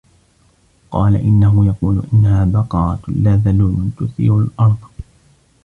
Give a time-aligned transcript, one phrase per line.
[0.91, 4.77] قَالَ إِنَّهُ يَقُولُ إِنَّهَا بَقَرَةٌ لَا ذَلُولٌ تُثِيرُ الْأَرْضَ